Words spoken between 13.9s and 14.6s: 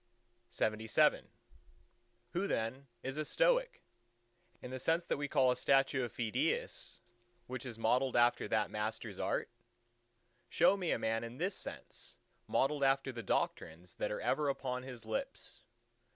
that are ever